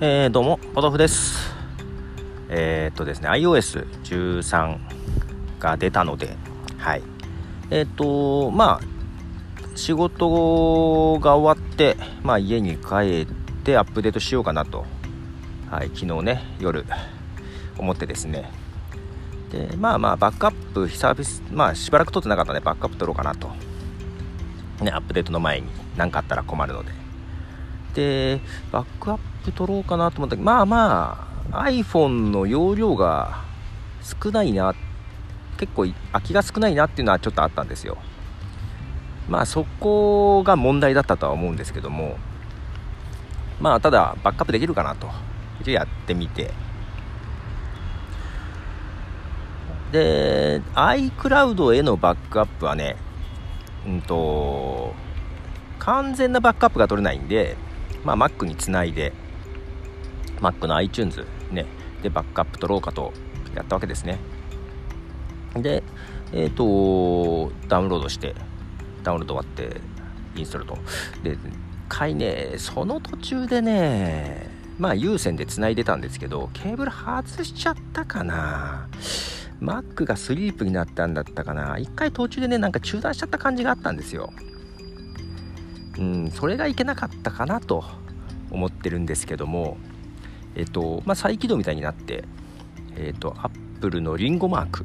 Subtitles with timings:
[0.00, 1.54] えー、どうも、ポトフです。
[2.48, 4.78] えー、っとですね、iOS13
[5.60, 6.36] が出たので、
[6.78, 7.02] はい。
[7.70, 14.84] えー、っと、まあ、仕事が終わって、まあ、家に帰ってアップデートしようかなと、
[15.70, 16.84] はい、昨日ね、夜、
[17.78, 18.50] 思ってですね、
[19.52, 23.48] で、まあまあ、バックアップ、久々、まあ、しばらく撮ってなかったんで、バックアップ撮ろうかなと。
[24.82, 26.90] ね、アップデートの前に何かあったら困るので。
[27.94, 28.40] で、
[28.72, 33.44] バックアップ取ろうかなと思ったけど、まあまあ、iPhone の容量が
[34.02, 34.74] 少ないな、
[35.58, 37.98] 結構空きが少ないなっていうのはちょっとあったんですよ。
[39.28, 42.16] まあそこが問題だったとは思うんですけども、
[43.60, 45.08] まあただバックアップできるかなと。
[45.60, 46.50] 一応やってみて。
[49.92, 52.96] で、iCloud へのバックアップはね、
[53.86, 54.92] うんと、
[55.78, 57.56] 完全なバックアップが取れないんで、
[58.04, 59.12] まあ、Mac につないで
[60.44, 61.64] Mac の iTunes ね
[62.02, 63.12] でバックアップ取ろうかと
[63.54, 64.18] やったわけですね。
[65.56, 65.82] で
[66.32, 68.34] えっ、ー、とダウンロードして
[69.02, 69.80] ダウンロード終わって
[70.36, 70.78] インストールと。
[71.22, 71.38] で
[71.88, 78.88] 回ねその途中でねまあ有線でつないでたんですけどケーブル外しちゃったかな。
[79.62, 81.78] Mac がスリープになったんだったかな。
[81.78, 84.30] 一回途中でねなんか中断しちゃった感じがあったんですよ。
[85.96, 87.84] うん、それがいけなかったかなと
[88.50, 89.76] 思ってるんですけども、
[90.54, 92.24] えっとまあ、再起動みたいになって、
[92.96, 94.84] えっと、アップルのリンゴマーク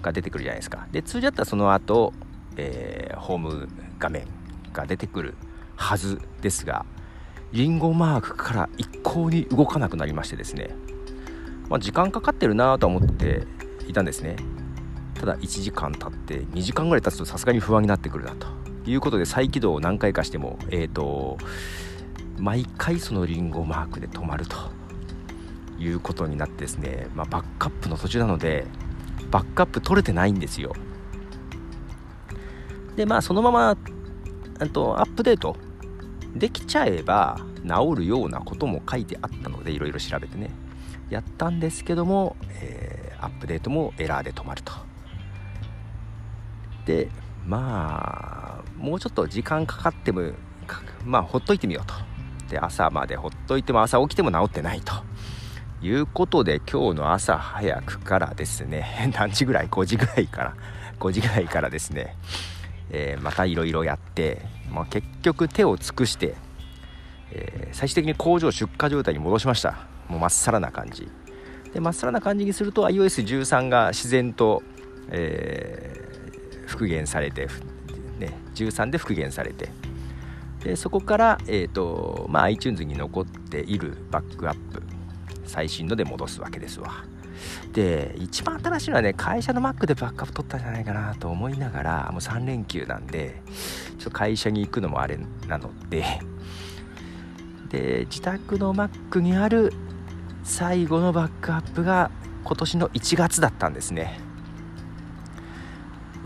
[0.00, 0.86] が出てくるじゃないですか。
[0.92, 2.12] で通常だったらその後、
[2.56, 4.26] えー、ホーム画面
[4.72, 5.34] が出てくる
[5.76, 6.84] はずですが
[7.52, 10.74] リンゴマークから一向に動かなくなりましてですね、
[11.68, 13.46] まあ、時間かかってるなと思って
[13.86, 14.36] いたんですね。
[15.14, 18.62] ただ1時間経って2時間ぐらい経つとさすがに不安になってくるなと。
[18.84, 21.38] いうことで再起動を何回かしても、えーと、
[22.38, 24.56] 毎回そのリンゴマークで止まると
[25.78, 28.66] いうことになってですね、まあ、バックアップの途中なので
[29.30, 30.74] バックアップ取れてないんですよ。
[32.96, 33.76] でまあそのまま
[34.72, 35.56] とアップデート
[36.34, 40.50] できちゃえば治るようなことも書いてあったのでいろいろ調べてね。
[41.10, 44.72] やったんですけども、えー、アップデートもエラーで止まると。
[46.86, 47.08] で
[47.46, 50.32] まあもうちょっと時間かかっても
[51.04, 51.94] まあほっといてみようと。
[52.52, 54.92] で朝までほっといても朝起きても治ってないと。
[55.84, 60.54] いうことで今日の朝早くからですね 何時ぐらい？5時ぐらいから。
[61.00, 62.16] 5時ぐらいからですね、
[62.90, 66.36] えー、またいろいろやって、まあ、結局手を尽くして、
[67.32, 69.74] えー、最終的に工場出荷状態に戻しました。
[70.06, 71.10] もうまっさらな感じ。
[71.74, 74.62] でまっさらな感じにすると iOS13 が自然と、
[75.08, 76.02] えー
[76.72, 77.48] 復元されて、
[78.18, 79.68] ね、13で復元されて。
[80.64, 84.82] でそこから、えーとまあ、iTunes に残っているバックアップ
[85.44, 87.04] 最新ので戻すわけですわ。
[87.72, 93.42] で一番新しいのはね会社の Mac でバックアップ取ったんじゃないかなと思いながらもう3連休なんで
[93.98, 95.18] ちょっと会社に行くのもあれ
[95.48, 96.04] なので。
[97.68, 99.72] で自宅の Mac にある
[100.44, 102.10] 最後のバックアップが
[102.44, 104.20] 今年の1月だったんですね。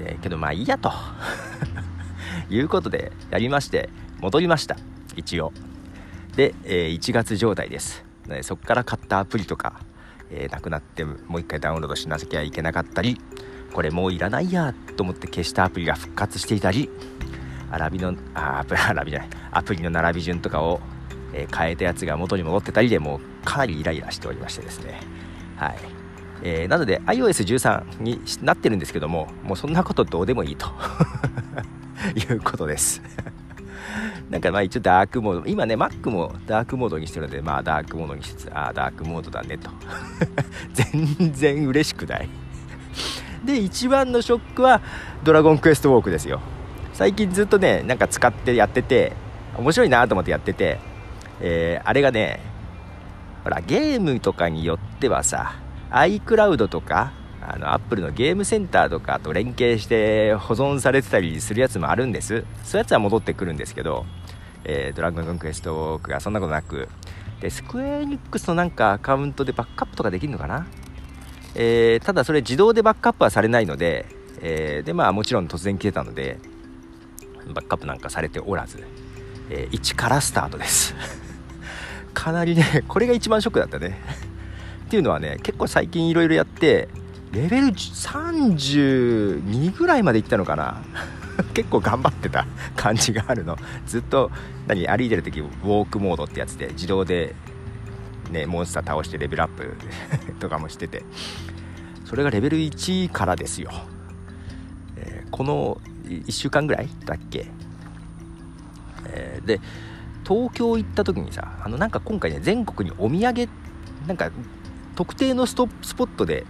[0.00, 0.92] え、けどまあいいやと。
[2.50, 3.88] いうことでやりまして
[4.26, 4.76] 戻りました。
[5.14, 5.52] 一応。
[6.34, 8.04] で、えー、1月状態です。
[8.42, 9.78] そこから買ったアプリとか、
[10.32, 13.20] えー、なくなってもう一回ダウンロードしなきゃいけなかったり
[13.72, 16.90] これもういらないやと思って消したアプリが復活していたり
[17.70, 19.28] アラビのあ アラビじゃない。
[19.52, 20.80] アプリの並び順とかを、
[21.32, 25.02] えー、変えたやつが元に戻ってたりでもうかなりイライラしておりましてですね。
[25.54, 25.76] はい。
[26.42, 30.66] えー、なので iOS13 になってるんですけどももうそんなことどうでもいいと。
[32.14, 33.00] いうことです。
[34.30, 39.70] なんかまあ一応ダークモード今ね Mac もダークモードにしてるのでまあダークモードにしつつああダークモードだねと。
[40.74, 42.28] 全然嬉しくない。
[43.44, 44.80] で一番のショックは
[45.22, 46.40] ドラゴンクエストウォークですよ。
[46.92, 49.12] 最近ずっとねなんか使ってやってて
[49.56, 50.78] 面白いなと思ってやってて、
[51.40, 52.40] えー、あれがね
[53.44, 55.54] ほらゲームとかによってはさ
[55.90, 57.12] iCloud とか
[57.42, 62.44] あの Apple のゲームセンターとかと連携して保存されてたりするやつもあるんです。
[62.62, 64.06] そういうやつは戻ってくるんですけど、
[64.64, 66.88] えー、ドラゴンクエストウォークがそんなことなく。
[67.40, 70.66] でスクエアエニックスのなんかアカウントでバックアップとかできるのかな、
[71.54, 74.06] えー、ただそれ自動でバックアップはされないので、
[74.40, 76.38] えー、でまあもちろん突然来てたので
[77.48, 78.82] バックアップなんかされておらず、
[79.50, 80.94] えー、1からスタートです。
[82.14, 84.00] かなりねこれが一番ショックだったね。
[84.86, 86.88] っていうのはね結構最近いろいろやって
[87.36, 90.82] レベル32ぐらいまでいったのかな？
[91.52, 93.58] 結構頑張ってた感じがあるの。
[93.86, 94.30] ずっと
[94.66, 97.34] 何歩いてる時ウォークモードってやつで自動で
[98.30, 99.76] ねモンスター倒してレベルアップ
[100.40, 101.04] とかもしてて。
[102.06, 103.72] それがレベル1からですよ、
[104.96, 107.48] えー、この1週間ぐらいだっけ、
[109.08, 109.60] えー、で
[110.24, 113.48] 東京行った時にさあのなんか今回ね全国にお土産
[114.06, 114.30] なんか
[114.94, 116.46] 特定のスポットで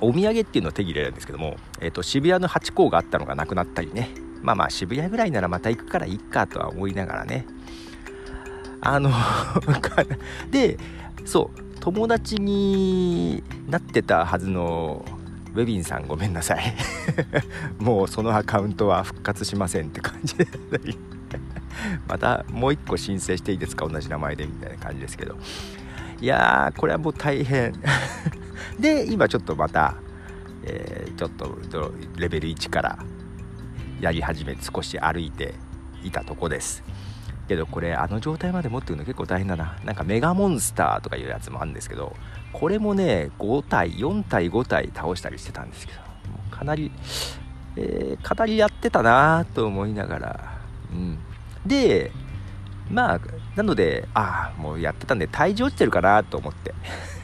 [0.00, 4.10] お土産っていうのを手に入れるんですけども、えーと、渋谷のハチ公があったのがなくなったりね。
[4.42, 7.44] まあまあ渋谷ぐらいならまた行くからいいかとは思いながらね。
[8.80, 9.10] あの
[10.50, 10.78] で
[11.26, 15.04] そう友達になってたはずの
[15.54, 16.74] ウェビンさんごめんなさい。
[17.78, 20.46] もうそのアカウントは復活しませんって感じで。
[22.08, 23.86] またもう一個申請していいですか？
[23.86, 25.36] 同じ名前でみたいな感じですけど。
[26.20, 27.72] いやーこれはもう大変。
[28.78, 29.94] で今ちょっとまた、
[30.64, 32.98] えー、ちょっとレベル1から
[34.00, 35.54] やり始め少し歩いて
[36.02, 36.82] いたとこです。
[37.48, 39.76] けどこれあの状態まで持ってくの結構大変だな。
[39.84, 42.14] なんかメガモンスターとかいうやつもあるんですけど
[42.52, 45.98] これもね5体4体5体倒したりしてたんですけど
[46.50, 46.92] かなり、
[47.76, 50.60] えー、かなりやってたなと思いながら。
[50.92, 51.18] うん。
[51.66, 52.12] で
[52.90, 53.20] まあ
[53.56, 56.74] なのでああもうやってたんで体重落ちてるかなと思って。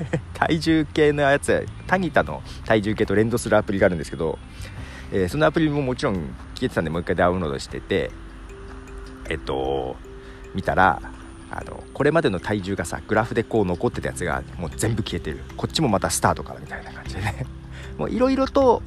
[0.35, 4.39] 体重計のやつタギタの体重計と連動するアプリがあるんですけど、
[5.11, 6.15] えー、そのアプリももちろん
[6.55, 8.11] 消えてたんでもう一回ダウンロードしてて
[9.29, 9.97] えっと
[10.55, 11.01] 見たら
[11.51, 15.41] あのこれまでの体重がさグラフでこう残ってたやつがもう全部消えてる。
[15.57, 17.47] こっちもまたスタートからみたいな感じでね。
[17.97, 18.83] もういろいろと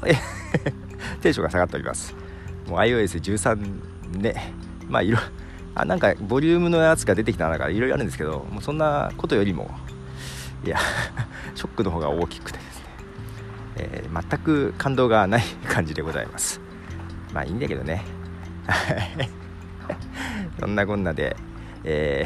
[1.21, 2.13] テンションが下がっております。
[2.67, 4.53] もう iOS13 ね。
[4.87, 5.17] まあいろ
[5.79, 9.71] あなんかボリュームのやつが出てきたなんかいろいろあるんですけどもうそんなことよりも
[10.65, 10.77] いや
[11.55, 12.85] ショックの方が大きくてですね、
[13.77, 16.59] えー、全く感動がない感じでございます。
[17.33, 18.03] まあいいんだけどね。
[20.59, 21.37] そんなこんなで、
[21.85, 22.25] え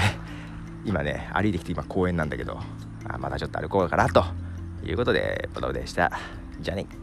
[0.85, 2.59] ー、今ね歩いてきて今公園なんだけど
[3.07, 4.25] あまたちょっと歩こうかなと
[4.83, 6.11] いうことでボドでした。
[6.59, 7.02] じゃあね。